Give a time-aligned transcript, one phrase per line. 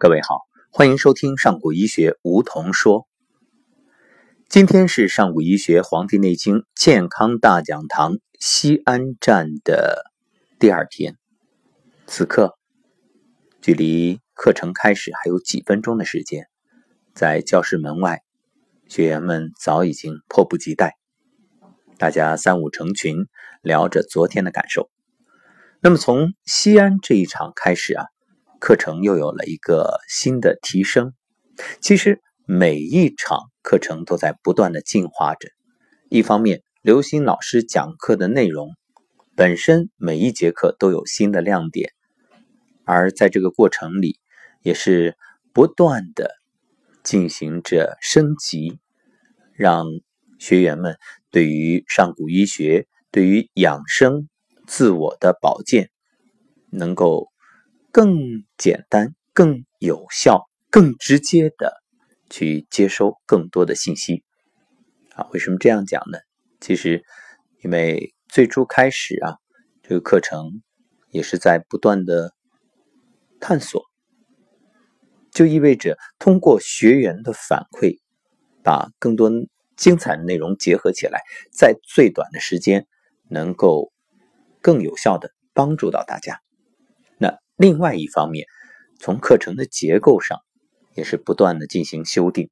[0.00, 3.06] 各位好，欢迎收听上古医学梧桐说。
[4.48, 10.10] 今天是上古医学《黄帝内经健康大讲堂》西安站的
[10.58, 11.18] 第二天，
[12.06, 12.56] 此刻
[13.60, 16.46] 距离课程开始还有几分钟的时间，
[17.12, 18.22] 在教室门外，
[18.88, 20.96] 学员们早已经迫不及待，
[21.98, 23.26] 大家三五成群
[23.60, 24.88] 聊着昨天的感受。
[25.82, 28.06] 那么从西安这一场开始啊。
[28.60, 31.14] 课程又有了一个新的提升。
[31.80, 35.48] 其实每一场课程都在不断的进化着。
[36.10, 38.76] 一方面，刘鑫老师讲课的内容
[39.34, 41.92] 本身每一节课都有新的亮点，
[42.84, 44.20] 而在这个过程里，
[44.62, 45.16] 也是
[45.54, 46.36] 不断的
[47.02, 48.78] 进行着升级，
[49.54, 49.86] 让
[50.38, 50.98] 学员们
[51.30, 54.28] 对于上古医学、对于养生、
[54.66, 55.90] 自我的保健
[56.70, 57.28] 能够。
[57.92, 61.82] 更简单、更有效、更直接的
[62.28, 64.22] 去接收更多的信息
[65.14, 65.26] 啊？
[65.32, 66.18] 为什么这样讲呢？
[66.60, 67.02] 其实，
[67.62, 69.38] 因为最初开始啊，
[69.82, 70.62] 这个课程
[71.10, 72.32] 也是在不断的
[73.40, 73.82] 探索，
[75.32, 77.98] 就意味着通过学员的反馈，
[78.62, 79.30] 把更多
[79.76, 82.86] 精彩的内容结合起来，在最短的时间
[83.28, 83.90] 能够
[84.60, 86.40] 更有效的帮助到大家。
[87.60, 88.46] 另外一方面，
[88.98, 90.38] 从课程的结构上
[90.94, 92.48] 也是不断的进行修订，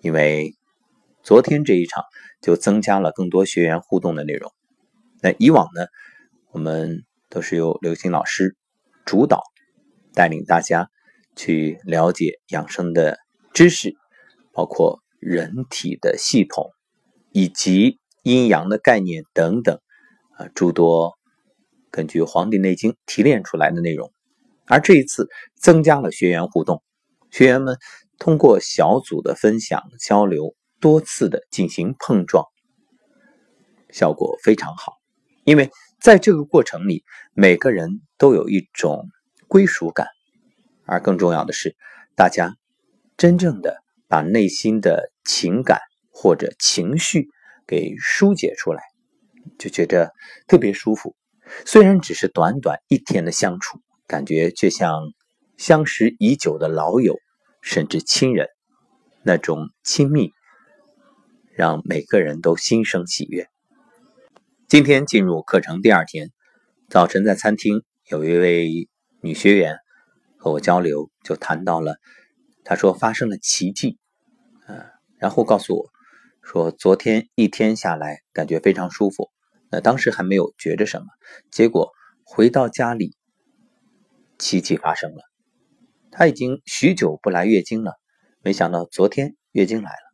[0.00, 0.54] 因为
[1.24, 2.04] 昨天这一场
[2.40, 4.52] 就增加了更多学员互动的内容。
[5.20, 5.86] 那以往呢，
[6.52, 8.56] 我们都是由刘星老师
[9.04, 9.42] 主导，
[10.14, 10.88] 带领大家
[11.34, 13.18] 去了解养生的
[13.52, 13.96] 知识，
[14.52, 16.70] 包括人体的系统
[17.32, 19.80] 以及阴阳的概念等等
[20.36, 21.18] 啊诸多。
[21.90, 24.12] 根据《黄帝内经》提炼出来的内容，
[24.66, 26.82] 而这一次增加了学员互动，
[27.30, 27.76] 学员们
[28.18, 32.44] 通过小组的分享交流，多次的进行碰撞，
[33.90, 34.94] 效果非常好。
[35.44, 35.70] 因为
[36.00, 37.02] 在这个过程里，
[37.34, 39.08] 每个人都有一种
[39.48, 40.06] 归属感，
[40.84, 41.74] 而更重要的是，
[42.14, 42.54] 大家
[43.16, 47.28] 真正的把内心的情感或者情绪
[47.66, 48.82] 给疏解出来，
[49.58, 50.12] 就觉着
[50.46, 51.16] 特别舒服。
[51.64, 55.12] 虽然只是短短一天的相处，感觉却像
[55.56, 57.18] 相识已久的老友，
[57.60, 58.48] 甚至亲人，
[59.22, 60.32] 那种亲密，
[61.52, 63.48] 让每个人都心生喜悦。
[64.68, 66.30] 今天进入课程第二天，
[66.88, 68.88] 早晨在餐厅，有一位
[69.20, 69.78] 女学员
[70.38, 71.96] 和我交流，就谈到了，
[72.64, 73.98] 她说发生了奇迹，
[74.66, 74.86] 呃，
[75.18, 75.90] 然后告诉我，
[76.42, 79.30] 说昨天一天下来，感觉非常舒服。
[79.72, 81.06] 那当时还没有觉着什么，
[81.52, 81.92] 结果
[82.24, 83.14] 回到家里，
[84.36, 85.22] 奇迹发生了。
[86.10, 87.92] 她已经许久不来月经了，
[88.42, 90.12] 没想到昨天月经来了。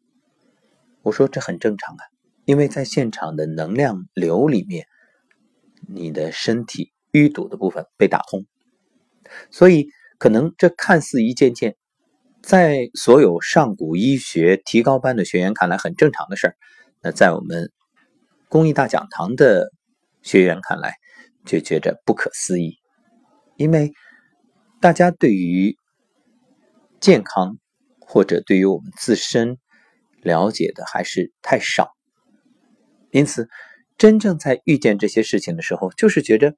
[1.01, 2.05] 我说这很正常啊，
[2.45, 4.87] 因为在现场的能量流里面，
[5.89, 8.45] 你的身体淤堵的部分被打通，
[9.51, 9.89] 所以
[10.19, 11.77] 可能这看似一件件，
[12.43, 16.57] 在所有上古医学提高班的学员看来很正常的事儿，
[17.01, 17.73] 那在我们。
[18.49, 19.73] 公益大讲堂的
[20.23, 20.95] 学员看来
[21.45, 22.79] 就觉着不可思议，
[23.57, 23.93] 因为
[24.81, 25.77] 大家对于
[27.01, 27.59] 健康
[28.01, 29.59] 或者对于我们自身
[30.23, 31.91] 了解的还是太少，
[33.11, 33.49] 因此
[33.99, 36.55] 真正在遇见这些事情的时候，就是觉着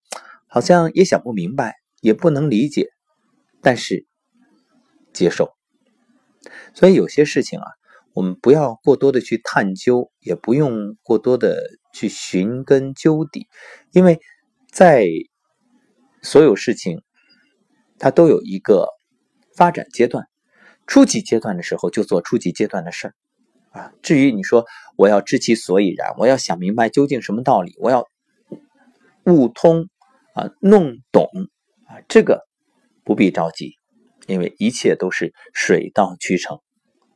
[0.46, 2.88] 好像也想不明白，也不能理解，
[3.62, 4.06] 但是
[5.12, 5.54] 接受。
[6.74, 7.77] 所以有些事情啊。
[8.18, 11.62] 我们不要过多的去探究，也不用过多的
[11.94, 13.46] 去寻根究底，
[13.92, 14.18] 因为
[14.72, 15.06] 在
[16.20, 17.00] 所有事情，
[17.96, 18.88] 它都有一个
[19.54, 20.26] 发展阶段。
[20.88, 23.14] 初级阶段的时候就做初级阶段的事儿
[23.70, 23.92] 啊。
[24.02, 28.04] 至于你说我要知其所以然，我要想明白究竟什么道理，我要
[29.26, 29.88] 悟通
[30.34, 31.28] 啊，弄懂
[31.86, 32.48] 啊，这个
[33.04, 33.74] 不必着急，
[34.26, 36.58] 因为一切都是水到渠成。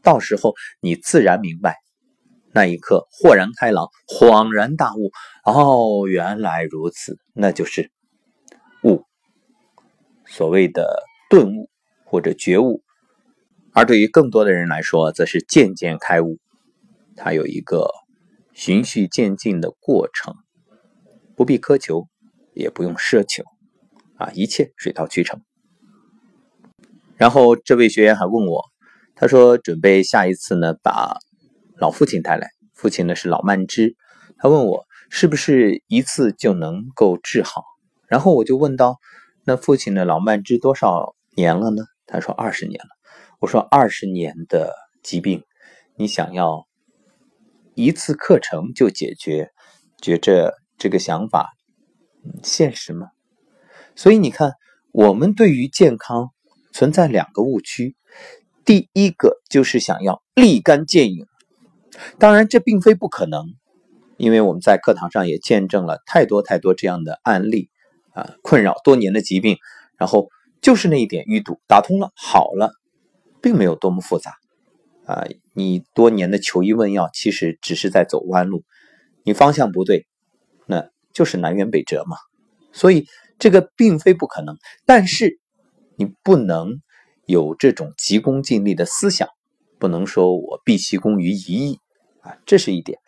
[0.03, 1.77] 到时候你自然明白，
[2.53, 5.11] 那一刻豁然开朗，恍然大悟。
[5.45, 7.91] 哦，原来如此，那就是
[8.83, 9.05] 悟，
[10.27, 11.71] 所谓的顿悟
[12.05, 12.83] 或者觉悟。
[13.73, 16.39] 而对于更多的人来说，则是渐渐开悟，
[17.17, 17.89] 它有一个
[18.53, 20.35] 循序渐进的过程，
[21.37, 22.09] 不必苛求，
[22.55, 23.45] 也不用奢求，
[24.17, 25.41] 啊，一切水到渠成。
[27.17, 28.72] 然后这位学员还问我。
[29.23, 31.17] 他说：“准备下一次呢，把
[31.77, 32.51] 老父亲带来。
[32.75, 33.95] 父亲呢是老慢支。
[34.37, 37.63] 他问我是不是一次就能够治好。
[38.09, 38.97] 然后我就问到：
[39.45, 41.85] 那父亲的老慢支多少年了呢？
[42.05, 42.89] 他说二十年了。
[43.39, 44.75] 我说二十年的
[45.05, 45.45] 疾病，
[45.95, 46.67] 你想要
[47.77, 49.53] 一次课程就解决，
[50.01, 51.53] 觉着这个想法
[52.43, 53.11] 现实吗？
[53.95, 54.55] 所以你看，
[54.91, 56.31] 我们对于健康
[56.73, 57.95] 存在两个误区。
[58.65, 61.27] 第一个就是想要立竿见影，
[62.19, 63.47] 当然这并非不可能，
[64.17, 67.71] 因为我们在课堂上也见证了太多太多这样的案例
[68.13, 69.57] 啊，困扰多年的疾病，
[69.97, 70.29] 然后
[70.61, 72.73] 就是那一点淤堵打通了，好了，
[73.41, 74.35] 并没有多么复杂
[75.07, 75.25] 啊。
[75.55, 78.63] 你多年的求医问药，其实只是在走弯路，
[79.25, 80.07] 你方向不对，
[80.67, 82.17] 那就是南辕北辙嘛。
[82.73, 83.07] 所以
[83.41, 84.57] 这个并非不可能，
[84.87, 85.41] 但是
[85.97, 86.81] 你不能。
[87.27, 89.29] 有这种急功近利的思想，
[89.79, 91.79] 不能说我毕其功于一役
[92.21, 92.99] 啊，这是一点。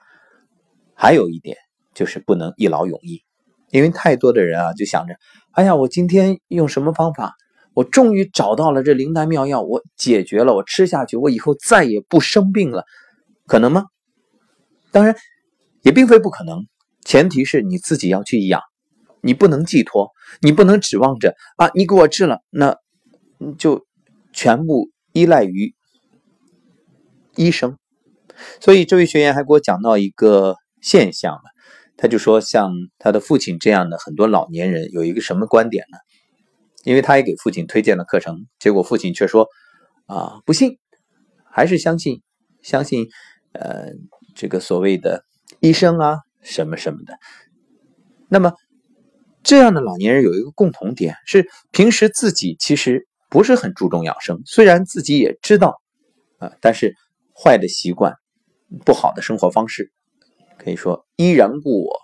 [0.94, 1.56] 还有一点
[1.93, 3.22] 就是不能一劳永逸，
[3.70, 5.16] 因为太多的人啊就想着，
[5.50, 7.34] 哎呀，我今天用什么方法，
[7.75, 12.84] 我终于找到了这灵丹妙药，我解决了，我吃下去，我以后再也不生病了，
[13.46, 13.87] 可能吗？
[14.93, 15.16] 当然
[15.82, 16.61] 也并非不可能，
[17.05, 18.61] 前提是你自己要去养，
[19.20, 22.76] 你不能寄托，你不能指望着啊，你给我治了，那
[23.58, 23.84] 就。
[24.35, 25.75] 全部依赖于
[27.37, 27.79] 医生，
[28.61, 31.43] 所以这位学员还给我讲到一个现象了。
[31.97, 35.99] 他就说，像他的父亲这样的很多老年人有一个什么观点呢？
[36.83, 39.49] 因为他也给父亲推荐了课程，结果父亲却说
[40.07, 40.79] ：“啊，不信，
[41.45, 42.21] 还是相信，
[42.61, 43.07] 相信，
[43.53, 43.93] 呃，
[44.35, 45.25] 这个所谓的
[45.61, 47.17] 医生啊，什么什么的。”
[48.29, 48.53] 那么，
[49.45, 53.07] 这样的老年人有一个共同点是，平时自己其实。
[53.29, 55.81] 不是很注重养生，虽然自己也知道，
[56.38, 56.94] 啊，但是
[57.35, 58.15] 坏的习惯、
[58.85, 59.93] 不好的生活方式，
[60.59, 62.00] 可以说依然故我，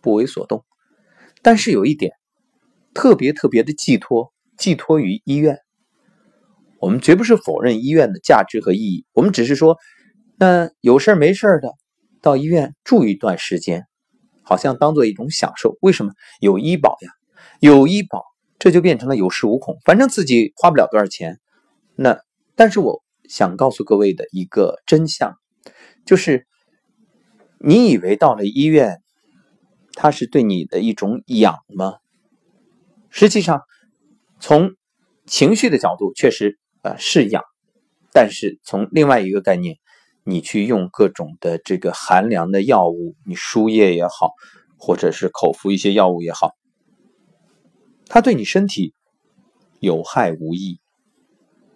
[0.00, 0.64] 不为所动。
[1.42, 2.12] 但是有一点，
[2.94, 5.58] 特别特别的寄托，寄托于医院。
[6.78, 9.76] 我们绝不是否认医院的价值和意义，我们只是说，
[10.38, 11.74] 那有事没事的
[12.22, 13.86] 到医院住一段时间，
[14.42, 15.76] 好像当做一种享受。
[15.82, 17.10] 为什么有医保呀？
[17.60, 18.24] 有医保。
[18.60, 21.40] 这就变成了有恃无恐，反正自己花不了多少钱。
[21.96, 22.20] 那
[22.54, 25.34] 但是我想告诉各位的一个真相，
[26.04, 26.46] 就是
[27.58, 29.00] 你以为到了医院，
[29.94, 31.94] 它是对你的一种养吗？
[33.08, 33.62] 实际上，
[34.40, 34.76] 从
[35.24, 37.42] 情绪的角度，确实呃是养，
[38.12, 39.78] 但是从另外一个概念，
[40.22, 44.32] 你去用各种的这个寒凉的药物，你输液也好，
[44.78, 46.50] 或者是口服一些药物也好。
[48.12, 48.92] 它对你身体
[49.78, 50.80] 有害无益，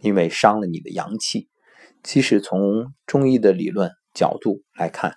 [0.01, 1.49] 因为伤了你的阳气。
[2.03, 5.15] 其实从中医的理论角度来看，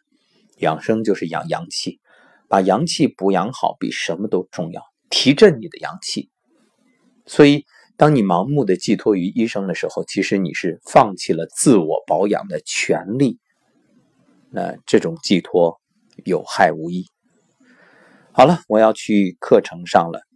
[0.59, 1.99] 养生就是养阳气，
[2.47, 6.29] 把阳气补养好比什么都重要，提振你的阳气。
[7.25, 7.65] 所以，
[7.97, 13.39] 当你盲目的寄托于医生的时候，其实你是放弃了自我保养的权利。
[14.51, 15.81] 那这种寄托
[16.25, 17.07] 有害无益。
[18.31, 20.26] 好了，我要去课程上了。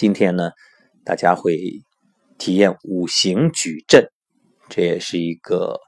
[0.00, 0.52] 今天呢，
[1.04, 1.58] 大家会
[2.38, 4.12] 体验五行矩阵，
[4.68, 5.80] 这也是一个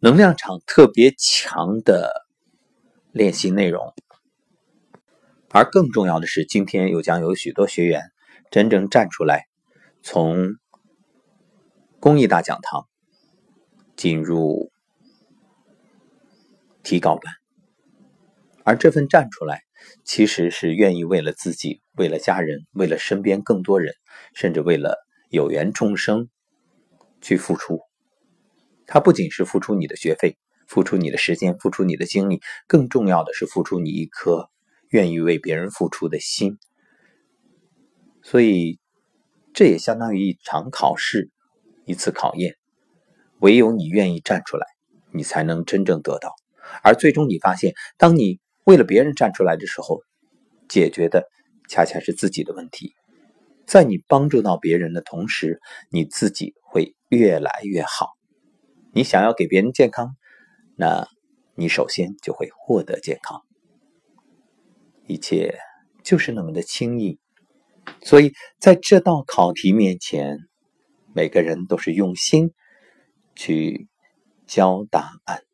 [0.00, 2.26] 能量场特别强的
[3.12, 3.94] 练习内容。
[5.50, 8.10] 而更重要的是，今天又将有许多学员
[8.50, 9.46] 真正站出来，
[10.02, 10.56] 从
[12.00, 12.88] 公益大讲堂
[13.94, 14.72] 进入
[16.82, 17.32] 提高班，
[18.64, 19.67] 而这份站出来。
[20.04, 23.94] 其实是愿意为了自己、为了家人、为了身边更多人，
[24.34, 24.96] 甚至为了
[25.30, 26.28] 有缘众生
[27.20, 27.80] 去付出。
[28.86, 34.48] 他不仅是付出你的学费，付出你的时间，付出你的精力，更重要的是付出你一颗
[34.88, 36.58] 愿意为别人付出的心。
[38.22, 38.78] 所以，
[39.52, 41.30] 这也相当于一场考试，
[41.84, 42.56] 一次考验。
[43.40, 44.66] 唯有你愿意站出来，
[45.12, 46.34] 你才能真正得到。
[46.82, 48.40] 而最终，你发现，当你。
[48.68, 50.02] 为了别人站出来的时候，
[50.68, 51.26] 解决的
[51.70, 52.92] 恰恰是自己的问题。
[53.64, 55.58] 在你帮助到别人的同时，
[55.90, 58.10] 你自己会越来越好。
[58.92, 60.14] 你想要给别人健康，
[60.76, 61.08] 那
[61.54, 63.40] 你首先就会获得健康。
[65.06, 65.58] 一切
[66.04, 67.18] 就是那么的轻易。
[68.02, 70.36] 所以在这道考题面前，
[71.14, 72.52] 每个人都是用心
[73.34, 73.88] 去
[74.46, 75.47] 交答案。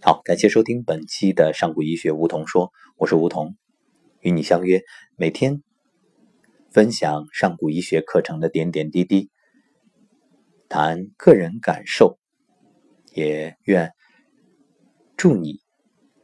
[0.00, 3.56] 好，感谢收听本期的上古医学梧桐说，我是梧桐，
[4.20, 4.80] 与你相约
[5.16, 5.64] 每天
[6.70, 9.28] 分享上古医学课程的点点滴滴，
[10.68, 12.16] 谈个人感受，
[13.12, 13.92] 也愿
[15.16, 15.58] 祝你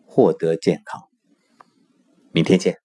[0.07, 1.09] 获得健康。
[2.31, 2.84] 明天见。